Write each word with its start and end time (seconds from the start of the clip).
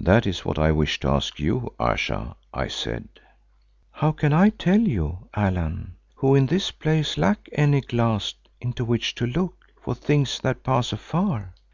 "That 0.00 0.26
is 0.26 0.42
what 0.42 0.58
I 0.58 0.72
wish 0.72 1.00
to 1.00 1.08
ask 1.10 1.38
you, 1.38 1.74
Ayesha," 1.78 2.34
I 2.54 2.66
said. 2.68 3.08
"How 3.90 4.10
can 4.10 4.32
I 4.32 4.48
tell 4.48 4.80
you, 4.80 5.28
Allan, 5.34 5.96
who 6.14 6.34
in 6.34 6.46
this 6.46 6.70
place 6.70 7.18
lack 7.18 7.46
any 7.52 7.82
glass 7.82 8.32
into 8.62 8.86
which 8.86 9.14
to 9.16 9.26
look 9.26 9.58
for 9.84 9.94
things 9.94 10.40
that 10.42 10.64
pass 10.64 10.94
afar. 10.94 11.52